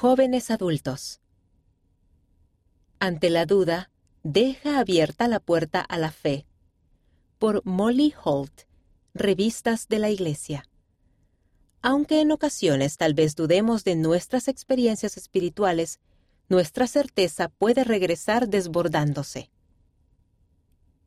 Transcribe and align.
Jóvenes 0.00 0.52
adultos. 0.52 1.20
Ante 3.00 3.30
la 3.30 3.46
duda, 3.46 3.90
deja 4.22 4.78
abierta 4.78 5.26
la 5.26 5.40
puerta 5.40 5.80
a 5.80 5.98
la 5.98 6.12
fe. 6.12 6.46
Por 7.40 7.66
Molly 7.66 8.14
Holt, 8.22 8.68
Revistas 9.12 9.88
de 9.88 9.98
la 9.98 10.10
Iglesia. 10.10 10.68
Aunque 11.82 12.20
en 12.20 12.30
ocasiones 12.30 12.96
tal 12.96 13.14
vez 13.14 13.34
dudemos 13.34 13.82
de 13.82 13.96
nuestras 13.96 14.46
experiencias 14.46 15.16
espirituales, 15.16 15.98
nuestra 16.48 16.86
certeza 16.86 17.48
puede 17.48 17.82
regresar 17.82 18.48
desbordándose. 18.48 19.50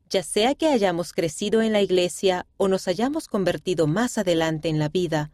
Ya 0.09 0.21
sea 0.21 0.53
que 0.53 0.67
hayamos 0.67 1.13
crecido 1.13 1.61
en 1.61 1.71
la 1.71 1.81
iglesia 1.81 2.45
o 2.57 2.67
nos 2.67 2.89
hayamos 2.89 3.29
convertido 3.29 3.87
más 3.87 4.17
adelante 4.17 4.67
en 4.67 4.79
la 4.79 4.89
vida, 4.89 5.31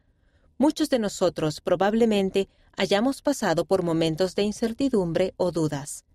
muchos 0.59 0.91
de 0.91 0.99
nosotros 0.99 1.59
probablemente 1.59 2.49
hayamos 2.77 3.23
pasado 3.23 3.65
por 3.65 3.83
momentos 3.83 4.35
de 4.35 4.43
incertidumbre 4.43 5.33
o 5.35 5.51
dudas. 5.51 6.05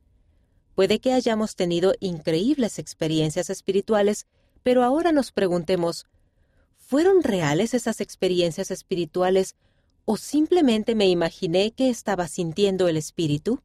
Puede 0.75 1.01
que 1.01 1.13
hayamos 1.13 1.57
tenido 1.57 1.93
increíbles 2.01 2.79
experiencias 2.79 3.51
espirituales, 3.51 4.27
pero 4.63 4.85
ahora 4.85 5.13
nos 5.13 5.33
preguntemos, 5.33 6.07
¿fueron 6.79 7.23
reales 7.23 7.75
esas 7.75 8.01
experiencias 8.01 8.71
espirituales 8.71 9.57
o 10.05 10.17
simplemente 10.17 10.95
me 10.95 11.09
imaginé 11.09 11.73
que 11.73 11.91
estaba 11.91 12.29
sintiendo 12.29 12.89
el 12.89 12.97
espíritu? 12.97 13.61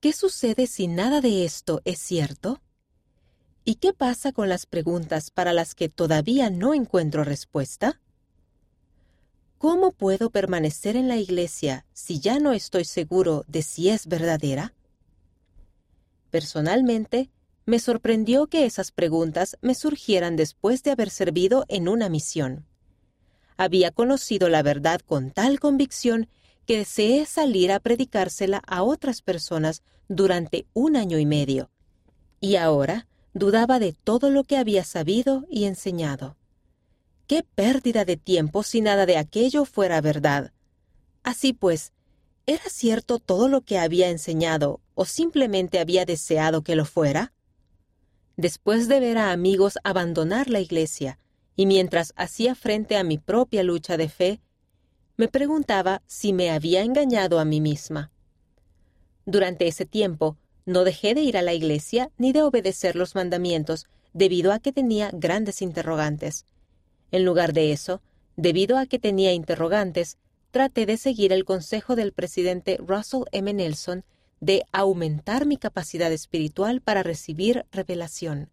¿Qué 0.00 0.12
sucede 0.12 0.66
si 0.68 0.86
nada 0.86 1.20
de 1.20 1.44
esto 1.44 1.82
es 1.84 1.98
cierto? 1.98 2.62
¿Y 3.64 3.76
qué 3.76 3.92
pasa 3.92 4.32
con 4.32 4.48
las 4.48 4.66
preguntas 4.66 5.30
para 5.30 5.52
las 5.52 5.74
que 5.74 5.88
todavía 5.88 6.50
no 6.50 6.72
encuentro 6.72 7.24
respuesta? 7.24 8.00
¿Cómo 9.64 9.92
puedo 9.92 10.28
permanecer 10.28 10.94
en 10.94 11.08
la 11.08 11.16
iglesia 11.16 11.86
si 11.94 12.20
ya 12.20 12.38
no 12.38 12.52
estoy 12.52 12.84
seguro 12.84 13.46
de 13.48 13.62
si 13.62 13.88
es 13.88 14.06
verdadera? 14.08 14.74
Personalmente, 16.30 17.30
me 17.64 17.78
sorprendió 17.78 18.46
que 18.46 18.66
esas 18.66 18.92
preguntas 18.92 19.56
me 19.62 19.74
surgieran 19.74 20.36
después 20.36 20.82
de 20.82 20.90
haber 20.90 21.08
servido 21.08 21.64
en 21.68 21.88
una 21.88 22.10
misión. 22.10 22.66
Había 23.56 23.90
conocido 23.90 24.50
la 24.50 24.62
verdad 24.62 25.00
con 25.00 25.30
tal 25.30 25.58
convicción 25.60 26.28
que 26.66 26.76
deseé 26.76 27.24
salir 27.24 27.72
a 27.72 27.80
predicársela 27.80 28.58
a 28.66 28.82
otras 28.82 29.22
personas 29.22 29.82
durante 30.08 30.66
un 30.74 30.94
año 30.94 31.18
y 31.18 31.24
medio, 31.24 31.70
y 32.38 32.56
ahora 32.56 33.08
dudaba 33.32 33.78
de 33.78 33.94
todo 33.94 34.28
lo 34.28 34.44
que 34.44 34.58
había 34.58 34.84
sabido 34.84 35.46
y 35.48 35.64
enseñado. 35.64 36.36
Qué 37.26 37.42
pérdida 37.42 38.04
de 38.04 38.16
tiempo 38.16 38.62
si 38.62 38.80
nada 38.80 39.06
de 39.06 39.16
aquello 39.16 39.64
fuera 39.64 40.00
verdad. 40.00 40.52
Así 41.22 41.54
pues, 41.54 41.92
¿era 42.46 42.64
cierto 42.68 43.18
todo 43.18 43.48
lo 43.48 43.62
que 43.62 43.78
había 43.78 44.10
enseñado 44.10 44.80
o 44.94 45.06
simplemente 45.06 45.78
había 45.78 46.04
deseado 46.04 46.62
que 46.62 46.76
lo 46.76 46.84
fuera? 46.84 47.32
Después 48.36 48.88
de 48.88 49.00
ver 49.00 49.16
a 49.16 49.32
amigos 49.32 49.78
abandonar 49.84 50.50
la 50.50 50.60
iglesia, 50.60 51.18
y 51.56 51.66
mientras 51.66 52.12
hacía 52.16 52.54
frente 52.54 52.96
a 52.96 53.04
mi 53.04 53.16
propia 53.16 53.62
lucha 53.62 53.96
de 53.96 54.08
fe, 54.08 54.40
me 55.16 55.28
preguntaba 55.28 56.02
si 56.06 56.32
me 56.32 56.50
había 56.50 56.82
engañado 56.82 57.38
a 57.38 57.44
mí 57.44 57.60
misma. 57.60 58.10
Durante 59.24 59.66
ese 59.66 59.86
tiempo, 59.86 60.36
no 60.66 60.84
dejé 60.84 61.14
de 61.14 61.22
ir 61.22 61.36
a 61.36 61.42
la 61.42 61.54
iglesia 61.54 62.10
ni 62.18 62.32
de 62.32 62.42
obedecer 62.42 62.96
los 62.96 63.14
mandamientos 63.14 63.86
debido 64.12 64.52
a 64.52 64.58
que 64.58 64.72
tenía 64.72 65.10
grandes 65.12 65.62
interrogantes. 65.62 66.46
En 67.14 67.24
lugar 67.24 67.52
de 67.52 67.70
eso, 67.70 68.02
debido 68.34 68.76
a 68.76 68.86
que 68.86 68.98
tenía 68.98 69.32
interrogantes, 69.32 70.18
traté 70.50 70.84
de 70.84 70.96
seguir 70.96 71.32
el 71.32 71.44
consejo 71.44 71.94
del 71.94 72.12
presidente 72.12 72.76
Russell 72.84 73.22
M. 73.30 73.54
Nelson 73.54 74.04
de 74.40 74.64
aumentar 74.72 75.46
mi 75.46 75.56
capacidad 75.56 76.10
espiritual 76.12 76.80
para 76.80 77.04
recibir 77.04 77.66
revelación. 77.70 78.50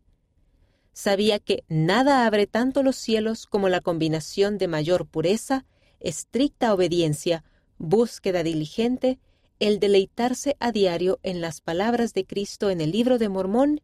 Sabía 0.93 1.39
que 1.39 1.63
nada 1.69 2.27
abre 2.27 2.45
tanto 2.45 2.83
los 2.83 2.97
cielos 2.97 3.47
como 3.47 3.67
la 3.67 3.81
combinación 3.81 4.59
de 4.59 4.67
mayor 4.67 5.07
pureza, 5.07 5.65
estricta 5.99 6.71
obediencia, 6.71 7.43
búsqueda 7.79 8.43
diligente 8.43 9.17
el 9.57 9.79
deleitarse 9.79 10.55
a 10.59 10.71
diario 10.71 11.19
en 11.23 11.41
las 11.41 11.61
palabras 11.61 12.13
de 12.13 12.25
Cristo 12.25 12.69
en 12.69 12.79
el 12.79 12.91
libro 12.91 13.17
de 13.17 13.27
Mormón 13.27 13.81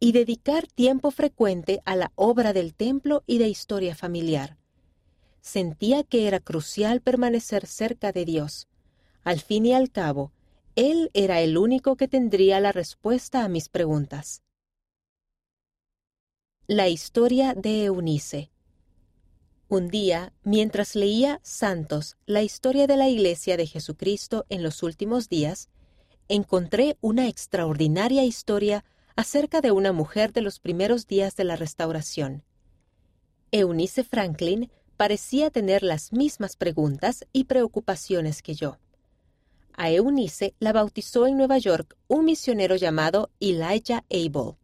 y 0.00 0.12
dedicar 0.12 0.66
tiempo 0.66 1.10
frecuente 1.10 1.80
a 1.84 1.94
la 1.94 2.10
obra 2.16 2.52
del 2.52 2.74
templo 2.74 3.22
y 3.26 3.38
de 3.38 3.48
historia 3.48 3.94
familiar. 3.94 4.56
Sentía 5.40 6.02
que 6.02 6.26
era 6.26 6.40
crucial 6.40 7.00
permanecer 7.00 7.66
cerca 7.66 8.10
de 8.10 8.24
Dios. 8.24 8.66
Al 9.22 9.40
fin 9.40 9.66
y 9.66 9.72
al 9.72 9.90
cabo, 9.90 10.32
Él 10.74 11.10
era 11.14 11.40
el 11.40 11.56
único 11.56 11.96
que 11.96 12.08
tendría 12.08 12.58
la 12.58 12.72
respuesta 12.72 13.44
a 13.44 13.48
mis 13.48 13.68
preguntas. 13.68 14.42
La 16.66 16.88
historia 16.88 17.54
de 17.54 17.84
Eunice 17.84 18.50
un 19.70 19.86
día, 19.86 20.32
mientras 20.42 20.96
leía 20.96 21.38
Santos, 21.44 22.16
la 22.26 22.42
historia 22.42 22.88
de 22.88 22.96
la 22.96 23.08
Iglesia 23.08 23.56
de 23.56 23.68
Jesucristo 23.68 24.44
en 24.48 24.64
los 24.64 24.82
últimos 24.82 25.28
días, 25.28 25.68
encontré 26.28 26.96
una 27.00 27.28
extraordinaria 27.28 28.24
historia 28.24 28.84
acerca 29.20 29.60
de 29.60 29.70
una 29.70 29.92
mujer 29.92 30.32
de 30.32 30.40
los 30.40 30.60
primeros 30.60 31.06
días 31.06 31.36
de 31.36 31.44
la 31.44 31.54
restauración. 31.54 32.42
Eunice 33.52 34.02
Franklin 34.02 34.70
parecía 34.96 35.50
tener 35.50 35.82
las 35.82 36.14
mismas 36.14 36.56
preguntas 36.56 37.26
y 37.30 37.44
preocupaciones 37.44 38.40
que 38.40 38.54
yo. 38.54 38.78
A 39.74 39.90
Eunice 39.90 40.54
la 40.58 40.72
bautizó 40.72 41.26
en 41.26 41.36
Nueva 41.36 41.58
York 41.58 41.98
un 42.08 42.24
misionero 42.24 42.76
llamado 42.76 43.28
Elijah 43.40 44.06
Abel. 44.10 44.54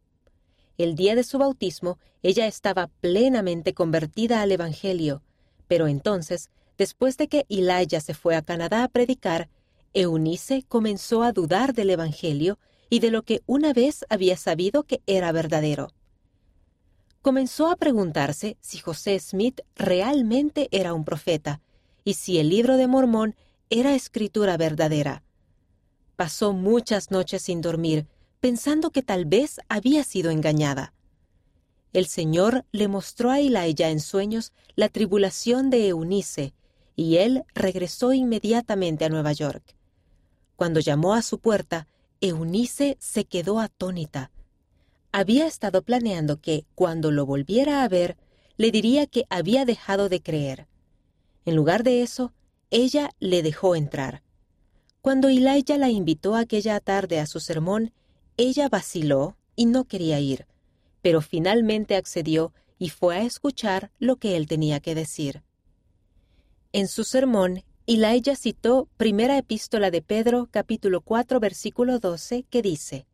El 0.79 0.95
día 0.95 1.15
de 1.15 1.25
su 1.25 1.37
bautismo, 1.37 1.99
ella 2.23 2.47
estaba 2.47 2.87
plenamente 3.03 3.75
convertida 3.75 4.41
al 4.41 4.53
Evangelio, 4.53 5.23
pero 5.69 5.87
entonces, 5.87 6.49
después 6.79 7.19
de 7.19 7.29
que 7.29 7.45
Elijah 7.51 8.01
se 8.01 8.15
fue 8.15 8.35
a 8.37 8.41
Canadá 8.41 8.85
a 8.85 8.89
predicar, 8.89 9.51
Eunice 9.93 10.65
comenzó 10.67 11.23
a 11.25 11.33
dudar 11.33 11.75
del 11.75 11.91
Evangelio 11.91 12.59
y 12.89 13.01
de 13.01 13.11
lo 13.11 13.23
que 13.23 13.43
una 13.47 13.73
vez 13.73 14.05
había 14.09 14.37
sabido 14.37 14.85
que 14.85 15.03
era 15.07 15.33
verdadero. 15.33 15.89
Comenzó 17.23 17.71
a 17.71 17.77
preguntarse 17.77 18.57
si 18.61 18.79
José 18.79 19.19
Smith 19.19 19.61
realmente 19.75 20.69
era 20.71 20.95
un 20.95 21.05
profeta 21.05 21.61
y 22.05 22.15
si 22.15 22.39
el 22.39 22.51
libro 22.51 22.77
de 22.77 22.87
Mormón 22.87 23.35
era 23.69 23.95
escritura 23.95 24.57
verdadera. 24.57 25.25
Pasó 26.15 26.53
muchas 26.53 27.11
noches 27.11 27.43
sin 27.43 27.61
dormir, 27.61 28.07
pensando 28.41 28.91
que 28.91 29.03
tal 29.03 29.25
vez 29.25 29.59
había 29.69 30.05
sido 30.05 30.31
engañada. 30.31 30.95
El 31.93 32.07
Señor 32.07 32.65
le 32.73 32.89
mostró 32.89 33.31
a 33.31 33.41
Elijah 33.41 33.91
en 33.91 34.01
sueños 34.01 34.53
la 34.77 34.89
tribulación 34.89 35.69
de 35.69 35.89
Eunice, 35.89 36.55
y 36.95 37.17
él 37.17 37.45
regresó 37.55 38.13
inmediatamente 38.13 39.05
a 39.05 39.09
Nueva 39.09 39.33
York. 39.33 39.75
Cuando 40.57 40.81
llamó 40.81 41.15
a 41.15 41.23
su 41.23 41.39
puerta, 41.39 41.89
Eunice 42.21 42.97
se 43.01 43.25
quedó 43.25 43.61
atónita. 43.61 44.31
Había 45.13 45.47
estado 45.47 45.83
planeando 45.83 46.41
que, 46.41 46.65
cuando 46.75 47.11
lo 47.11 47.27
volviera 47.27 47.83
a 47.83 47.89
ver, 47.89 48.17
le 48.57 48.71
diría 48.71 49.07
que 49.07 49.27
había 49.29 49.65
dejado 49.65 50.09
de 50.09 50.23
creer. 50.23 50.67
En 51.45 51.55
lugar 51.55 51.83
de 51.83 52.03
eso, 52.03 52.33
ella 52.71 53.11
le 53.21 53.43
dejó 53.43 53.77
entrar. 53.77 54.23
Cuando 55.03 55.29
Elijah 55.29 55.79
la 55.79 55.91
invitó 55.91 56.35
aquella 56.35 56.81
tarde 56.81 57.21
a 57.21 57.27
su 57.27 57.39
sermón, 57.39 57.93
ella 58.37 58.69
vaciló 58.69 59.37
y 59.55 59.67
no 59.67 59.85
quería 59.85 60.19
ir, 60.19 60.47
pero 61.03 61.21
finalmente 61.21 61.97
accedió 61.97 62.53
y 62.79 62.91
fue 62.91 63.17
a 63.17 63.23
escuchar 63.23 63.91
lo 63.99 64.17
que 64.17 64.37
él 64.37 64.47
tenía 64.47 64.81
que 64.81 64.95
decir. 64.95 65.43
En 66.73 66.89
su 66.89 67.05
sermón, 67.05 67.63
Elijah 67.87 68.35
citó 68.35 68.89
Primera 68.97 69.39
Epístola 69.39 69.91
de 69.91 70.03
Pedro, 70.03 70.49
capítulo 70.51 71.01
4, 71.01 71.39
versículo 71.39 71.99
12, 72.01 72.45
que 72.51 72.63
dice, 72.63 73.07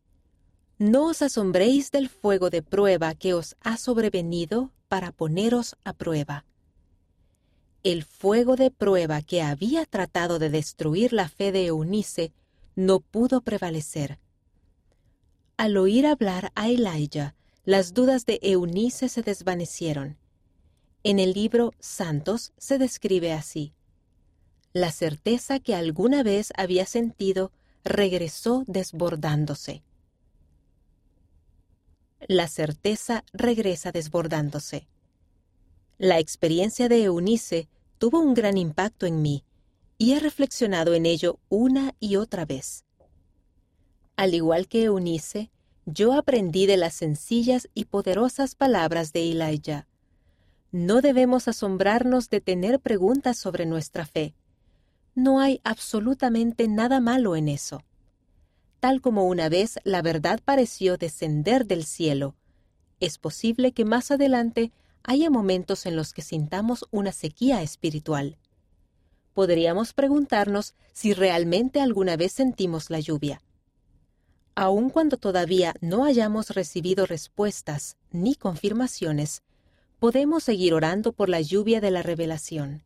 No 0.79 1.05
os 1.07 1.21
asombréis 1.21 1.91
del 1.91 2.09
fuego 2.09 2.49
de 2.49 2.63
prueba 2.63 3.13
que 3.13 3.33
os 3.33 3.55
ha 3.61 3.77
sobrevenido 3.77 4.71
para 4.87 5.11
poneros 5.11 5.75
a 5.83 5.93
prueba. 5.93 6.45
El 7.83 8.03
fuego 8.03 8.55
de 8.55 8.71
prueba 8.71 9.21
que 9.21 9.41
había 9.41 9.85
tratado 9.85 10.39
de 10.39 10.49
destruir 10.49 11.13
la 11.13 11.29
fe 11.29 11.51
de 11.51 11.67
Eunice 11.67 12.31
no 12.75 12.99
pudo 12.99 13.41
prevalecer, 13.41 14.19
al 15.55 15.77
oír 15.77 16.07
hablar 16.07 16.51
a 16.55 16.67
Elijah, 16.67 17.35
las 17.63 17.93
dudas 17.93 18.25
de 18.25 18.39
Eunice 18.41 19.07
se 19.07 19.21
desvanecieron. 19.21 20.17
En 21.03 21.19
el 21.19 21.33
libro 21.33 21.73
Santos 21.79 22.53
se 22.57 22.79
describe 22.79 23.31
así. 23.33 23.73
La 24.73 24.91
certeza 24.91 25.59
que 25.59 25.75
alguna 25.75 26.23
vez 26.23 26.51
había 26.57 26.87
sentido 26.87 27.51
regresó 27.83 28.63
desbordándose. 28.65 29.83
La 32.27 32.47
certeza 32.47 33.23
regresa 33.33 33.91
desbordándose. 33.91 34.87
La 35.99 36.17
experiencia 36.17 36.89
de 36.89 37.03
Eunice 37.03 37.69
tuvo 37.99 38.19
un 38.19 38.33
gran 38.33 38.57
impacto 38.57 39.05
en 39.05 39.21
mí, 39.21 39.43
y 39.99 40.13
he 40.13 40.19
reflexionado 40.19 40.95
en 40.95 41.05
ello 41.05 41.39
una 41.49 41.93
y 41.99 42.15
otra 42.15 42.45
vez. 42.45 42.83
Al 44.15 44.33
igual 44.33 44.67
que 44.67 44.85
Eunice, 44.85 45.51
yo 45.85 46.13
aprendí 46.13 46.65
de 46.65 46.77
las 46.77 46.95
sencillas 46.95 47.69
y 47.75 47.85
poderosas 47.85 48.55
palabras 48.55 49.13
de 49.13 49.31
Elijah. 49.31 49.87
No 50.71 51.01
debemos 51.01 51.47
asombrarnos 51.47 52.29
de 52.31 52.41
tener 52.41 52.79
preguntas 52.79 53.37
sobre 53.37 53.67
nuestra 53.67 54.05
fe. 54.05 54.33
No 55.15 55.39
hay 55.39 55.61
absolutamente 55.63 56.67
nada 56.67 56.99
malo 56.99 57.35
en 57.35 57.47
eso. 57.47 57.83
Tal 58.79 59.01
como 59.01 59.25
una 59.25 59.49
vez 59.49 59.79
la 59.83 60.01
verdad 60.01 60.39
pareció 60.43 60.97
descender 60.97 61.65
del 61.65 61.85
cielo, 61.85 62.35
es 63.03 63.17
posible 63.17 63.73
que 63.73 63.83
más 63.83 64.11
adelante 64.11 64.71
haya 65.03 65.29
momentos 65.29 65.85
en 65.85 65.97
los 65.97 66.13
que 66.13 66.21
sintamos 66.21 66.85
una 66.89 67.11
sequía 67.11 67.61
espiritual. 67.61 68.37
Podríamos 69.33 69.91
preguntarnos 69.91 70.73
si 70.93 71.13
realmente 71.13 71.81
alguna 71.81 72.15
vez 72.15 72.31
sentimos 72.31 72.89
la 72.89 73.01
lluvia. 73.01 73.41
Aun 74.55 74.89
cuando 74.89 75.17
todavía 75.17 75.73
no 75.81 76.05
hayamos 76.05 76.51
recibido 76.51 77.05
respuestas 77.05 77.97
ni 78.11 78.35
confirmaciones, 78.35 79.41
podemos 79.99 80.45
seguir 80.45 80.73
orando 80.73 81.11
por 81.11 81.27
la 81.27 81.41
lluvia 81.41 81.81
de 81.81 81.91
la 81.91 82.03
revelación. 82.03 82.83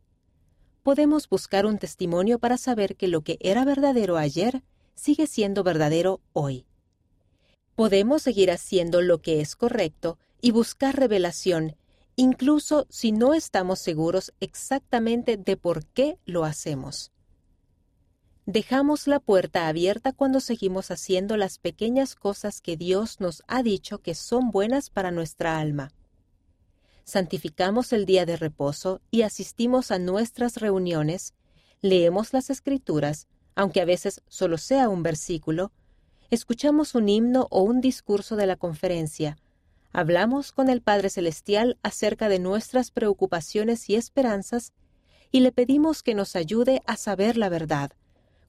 Podemos 0.88 1.28
buscar 1.28 1.66
un 1.66 1.76
testimonio 1.76 2.38
para 2.38 2.56
saber 2.56 2.96
que 2.96 3.08
lo 3.08 3.20
que 3.20 3.36
era 3.42 3.66
verdadero 3.66 4.16
ayer 4.16 4.62
sigue 4.94 5.26
siendo 5.26 5.62
verdadero 5.62 6.22
hoy. 6.32 6.64
Podemos 7.74 8.22
seguir 8.22 8.50
haciendo 8.50 9.02
lo 9.02 9.20
que 9.20 9.42
es 9.42 9.54
correcto 9.54 10.16
y 10.40 10.50
buscar 10.50 10.96
revelación, 10.96 11.76
incluso 12.16 12.86
si 12.88 13.12
no 13.12 13.34
estamos 13.34 13.80
seguros 13.80 14.32
exactamente 14.40 15.36
de 15.36 15.58
por 15.58 15.84
qué 15.84 16.16
lo 16.24 16.46
hacemos. 16.46 17.12
Dejamos 18.46 19.06
la 19.06 19.20
puerta 19.20 19.68
abierta 19.68 20.14
cuando 20.14 20.40
seguimos 20.40 20.90
haciendo 20.90 21.36
las 21.36 21.58
pequeñas 21.58 22.14
cosas 22.14 22.62
que 22.62 22.78
Dios 22.78 23.20
nos 23.20 23.42
ha 23.46 23.62
dicho 23.62 23.98
que 23.98 24.14
son 24.14 24.50
buenas 24.50 24.88
para 24.88 25.10
nuestra 25.10 25.58
alma. 25.58 25.92
Santificamos 27.08 27.94
el 27.94 28.04
día 28.04 28.26
de 28.26 28.36
reposo 28.36 29.00
y 29.10 29.22
asistimos 29.22 29.90
a 29.92 29.98
nuestras 29.98 30.58
reuniones, 30.58 31.32
leemos 31.80 32.34
las 32.34 32.50
escrituras, 32.50 33.28
aunque 33.54 33.80
a 33.80 33.86
veces 33.86 34.20
solo 34.28 34.58
sea 34.58 34.90
un 34.90 35.02
versículo, 35.02 35.72
escuchamos 36.28 36.94
un 36.94 37.08
himno 37.08 37.48
o 37.50 37.62
un 37.62 37.80
discurso 37.80 38.36
de 38.36 38.44
la 38.44 38.56
conferencia, 38.56 39.38
hablamos 39.90 40.52
con 40.52 40.68
el 40.68 40.82
Padre 40.82 41.08
Celestial 41.08 41.78
acerca 41.82 42.28
de 42.28 42.40
nuestras 42.40 42.90
preocupaciones 42.90 43.88
y 43.88 43.94
esperanzas 43.94 44.74
y 45.32 45.40
le 45.40 45.50
pedimos 45.50 46.02
que 46.02 46.14
nos 46.14 46.36
ayude 46.36 46.82
a 46.84 46.98
saber 46.98 47.38
la 47.38 47.48
verdad, 47.48 47.92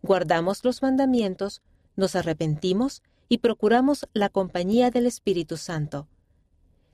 guardamos 0.01 0.65
los 0.65 0.81
mandamientos, 0.81 1.61
nos 1.95 2.13
arrepentimos 2.17 3.03
y 3.29 3.37
procuramos 3.37 4.05
la 4.11 4.27
compañía 4.27 4.91
del 4.91 5.05
Espíritu 5.05 5.55
Santo. 5.55 6.09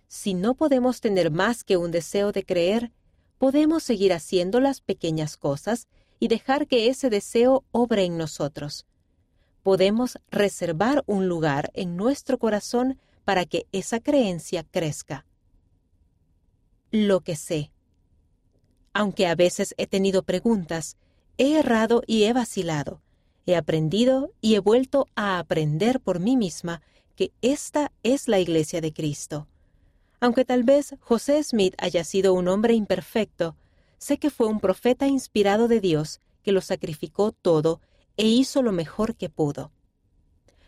Si 0.07 0.33
no 0.33 0.55
podemos 0.55 1.01
tener 1.01 1.31
más 1.31 1.63
que 1.63 1.77
un 1.77 1.91
deseo 1.91 2.31
de 2.31 2.43
creer, 2.43 2.91
podemos 3.37 3.83
seguir 3.83 4.13
haciendo 4.13 4.59
las 4.59 4.81
pequeñas 4.81 5.37
cosas 5.37 5.87
y 6.19 6.27
dejar 6.27 6.67
que 6.67 6.87
ese 6.87 7.09
deseo 7.09 7.63
obre 7.71 8.03
en 8.03 8.17
nosotros. 8.17 8.85
Podemos 9.63 10.17
reservar 10.29 11.03
un 11.07 11.27
lugar 11.27 11.71
en 11.73 11.97
nuestro 11.97 12.37
corazón 12.37 12.99
para 13.23 13.45
que 13.45 13.65
esa 13.71 13.99
creencia 13.99 14.63
crezca. 14.63 15.25
Lo 16.91 17.21
que 17.21 17.35
sé. 17.35 17.71
Aunque 18.93 19.27
a 19.27 19.35
veces 19.35 19.73
he 19.77 19.87
tenido 19.87 20.23
preguntas, 20.23 20.97
He 21.37 21.59
errado 21.59 22.01
y 22.07 22.23
he 22.23 22.33
vacilado. 22.33 23.01
He 23.45 23.55
aprendido 23.55 24.31
y 24.39 24.55
he 24.55 24.59
vuelto 24.59 25.07
a 25.15 25.37
aprender 25.37 25.99
por 25.99 26.19
mí 26.19 26.37
misma 26.37 26.81
que 27.15 27.31
esta 27.41 27.91
es 28.03 28.27
la 28.27 28.39
iglesia 28.39 28.79
de 28.81 28.93
Cristo. 28.93 29.47
Aunque 30.25 30.43
tal 30.43 30.63
vez 30.63 30.95
José 31.01 31.43
Smith 31.43 31.75
haya 31.77 32.03
sido 32.03 32.33
un 32.33 32.47
hombre 32.47 32.73
imperfecto, 32.73 33.55
sé 33.99 34.17
que 34.17 34.31
fue 34.31 34.47
un 34.47 34.59
profeta 34.59 35.05
inspirado 35.05 35.67
de 35.67 35.79
Dios 35.79 36.19
que 36.41 36.51
lo 36.51 36.61
sacrificó 36.61 37.31
todo 37.31 37.79
e 38.17 38.25
hizo 38.25 38.63
lo 38.63 38.71
mejor 38.71 39.15
que 39.15 39.29
pudo. 39.29 39.71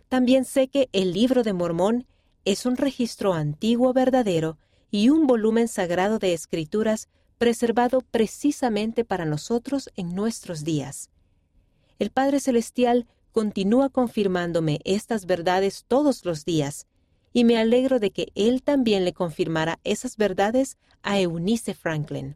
También 0.10 0.46
sé 0.46 0.68
que 0.68 0.90
el 0.94 1.12
libro 1.12 1.42
de 1.42 1.54
Mormón 1.54 2.06
es 2.46 2.68
un 2.68 2.78
registro 2.78 3.34
antiguo 3.34 3.94
verdadero 3.94 4.60
y 4.92 5.10
un 5.10 5.26
volumen 5.26 5.68
sagrado 5.68 6.20
de 6.20 6.34
escrituras 6.34 7.10
preservado 7.40 8.02
precisamente 8.02 9.06
para 9.06 9.26
nosotros 9.26 9.90
en 9.96 10.14
nuestros 10.14 10.66
días. 10.66 11.10
El 11.98 12.12
Padre 12.12 12.42
Celestial 12.42 13.08
continúa 13.32 13.90
confirmándome 13.90 14.82
estas 14.84 15.26
verdades 15.26 15.84
todos 15.88 16.26
los 16.26 16.46
días, 16.46 16.86
y 17.38 17.44
me 17.44 17.60
alegro 17.60 18.00
de 18.00 18.10
que 18.10 18.32
Él 18.34 18.64
también 18.64 19.06
le 19.06 19.14
confirmara 19.14 19.80
esas 19.84 20.18
verdades 20.18 20.76
a 21.04 21.20
Eunice 21.20 21.76
Franklin. 21.76 22.36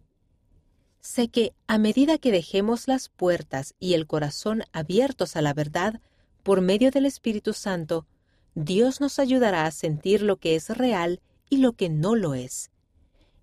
Sé 1.00 1.27
que 1.27 1.56
a 1.65 1.80
medida 1.80 2.19
que 2.19 2.31
dejemos 2.31 2.88
las 2.88 3.09
puertas 3.09 3.74
y 3.80 3.95
el 3.95 4.06
corazón 4.06 4.62
abiertos 4.74 5.36
a 5.36 5.42
la 5.42 5.56
verdad, 5.56 6.01
por 6.44 6.62
medio 6.62 6.92
del 6.92 7.07
Espíritu 7.07 7.53
Santo, 7.53 8.06
Dios 8.53 9.01
nos 9.01 9.18
ayudará 9.18 9.65
a 9.65 9.71
sentir 9.71 10.21
lo 10.21 10.38
que 10.38 10.53
es 10.53 10.69
real 10.69 11.19
y 11.50 11.57
lo 11.57 11.74
que 11.74 11.89
no 11.89 12.13
lo 12.13 12.36
es. 12.36 12.69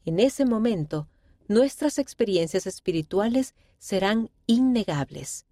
En 0.05 0.21
ese 0.21 0.45
momento, 0.45 1.09
nuestras 1.49 1.99
experiencias 1.99 2.69
espirituales 2.69 3.57
serán 3.81 4.31
innegables. 4.47 5.45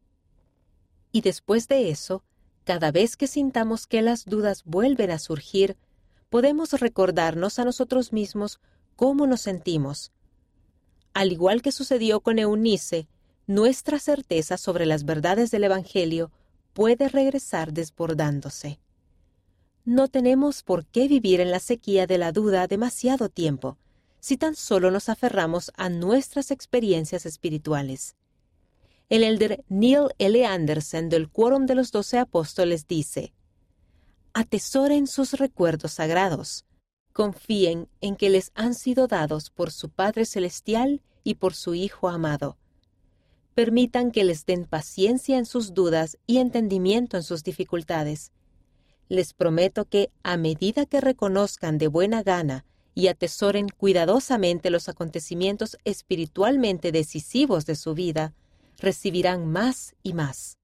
Y 1.11 1.23
después 1.23 1.67
de 1.67 1.91
eso, 1.91 2.23
cada 2.63 2.93
vez 2.93 3.17
que 3.17 3.27
sintamos 3.27 3.89
que 3.89 4.03
las 4.03 4.25
dudas 4.25 4.63
vuelven 4.65 5.11
a 5.11 5.19
surgir, 5.19 5.77
podemos 6.29 6.73
recordarnos 6.73 7.59
a 7.59 7.65
nosotros 7.65 8.13
mismos 8.13 8.61
cómo 8.97 9.27
nos 9.27 9.43
sentimos. 9.43 10.13
Al 11.15 11.33
igual 11.33 11.63
que 11.63 11.73
sucedió 11.73 12.21
con 12.21 12.39
Eunice, 12.39 13.09
nuestra 13.47 13.99
certeza 13.99 14.57
sobre 14.57 14.87
las 14.87 15.05
verdades 15.05 15.51
del 15.51 15.65
Evangelio 15.65 16.31
puede 16.73 17.09
regresar 17.09 17.73
desbordándose. 17.73 18.81
No 19.85 20.09
tenemos 20.09 20.63
por 20.63 20.85
qué 20.85 21.09
vivir 21.09 21.41
en 21.41 21.51
la 21.51 21.61
sequía 21.61 22.07
de 22.07 22.19
la 22.19 22.33
duda 22.33 22.67
demasiado 22.67 23.29
tiempo 23.29 23.79
si 24.27 24.37
tan 24.37 24.57
solo 24.57 24.91
nos 24.91 25.09
aferramos 25.09 25.71
a 25.77 25.89
nuestras 25.89 26.51
experiencias 26.51 27.27
espirituales. 27.27 28.17
El 29.09 29.23
elder 29.23 29.65
Neil 29.69 30.09
L. 30.19 30.45
Anderson 30.45 31.09
del 31.09 31.31
Quórum 31.31 31.67
de 31.67 31.77
los 31.77 31.93
Doce 31.93 32.19
Apóstoles 32.19 32.89
dice, 32.89 33.33
Atesoren 34.39 35.07
sus 35.07 35.33
recuerdos 35.33 35.93
sagrados, 35.93 36.67
confíen 37.15 37.89
en 38.03 38.17
que 38.17 38.29
les 38.29 38.53
han 38.55 38.75
sido 38.75 39.07
dados 39.07 39.49
por 39.49 39.71
su 39.71 39.89
Padre 39.89 40.27
Celestial 40.27 41.01
y 41.25 41.37
por 41.37 41.55
su 41.55 41.73
Hijo 41.73 42.11
amado. 42.11 42.59
Permitan 43.55 44.11
que 44.11 44.25
les 44.25 44.45
den 44.45 44.67
paciencia 44.67 45.39
en 45.39 45.47
sus 45.47 45.73
dudas 45.73 46.19
y 46.27 46.37
entendimiento 46.37 47.17
en 47.17 47.23
sus 47.23 47.45
dificultades. 47.45 48.31
Les 49.09 49.33
prometo 49.33 49.87
que, 49.87 50.11
a 50.23 50.37
medida 50.37 50.85
que 50.85 51.01
reconozcan 51.01 51.79
de 51.79 51.89
buena 51.89 52.23
gana 52.23 52.67
y 52.95 53.09
atesoren 53.09 53.71
cuidadosamente 53.71 54.69
los 54.69 54.91
acontecimientos 54.91 55.79
espiritualmente 55.85 56.93
decisivos 56.93 57.65
de 57.65 57.75
su 57.75 57.95
vida, 57.95 58.35
recibirán 58.77 59.47
más 59.47 59.97
y 60.03 60.13
más. 60.13 60.59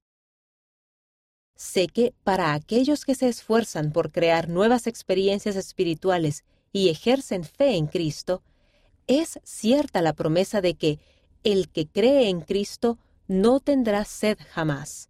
Sé 1.55 1.87
que 1.87 2.13
para 2.23 2.53
aquellos 2.53 3.05
que 3.05 3.15
se 3.15 3.27
esfuerzan 3.29 3.91
por 3.91 4.11
crear 4.11 4.49
nuevas 4.49 4.87
experiencias 4.87 5.55
espirituales 5.55 6.43
y 6.71 6.89
ejercen 6.89 7.43
fe 7.43 7.75
en 7.75 7.87
Cristo, 7.87 8.41
es 9.07 9.39
cierta 9.43 10.01
la 10.01 10.13
promesa 10.13 10.61
de 10.61 10.75
que 10.75 10.99
el 11.43 11.69
que 11.69 11.87
cree 11.87 12.29
en 12.29 12.41
Cristo 12.41 12.97
no 13.27 13.59
tendrá 13.59 14.05
sed 14.05 14.37
jamás. 14.51 15.09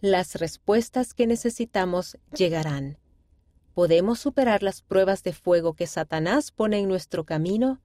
Las 0.00 0.36
respuestas 0.36 1.12
que 1.14 1.26
necesitamos 1.26 2.16
llegarán 2.34 2.98
podemos 3.74 4.18
superar 4.18 4.62
las 4.62 4.82
pruebas 4.82 5.22
de 5.22 5.32
fuego 5.32 5.74
que 5.74 5.86
Satanás 5.86 6.50
pone 6.50 6.78
en 6.78 6.88
nuestro 6.88 7.24
camino 7.24 7.80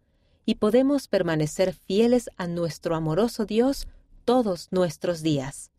y 0.45 0.55
podemos 0.55 1.07
permanecer 1.07 1.73
fieles 1.73 2.29
a 2.37 2.47
nuestro 2.47 2.95
amoroso 2.95 3.45
Dios 3.45 3.87
todos 4.25 4.67
nuestros 4.71 5.21
días. 5.21 5.71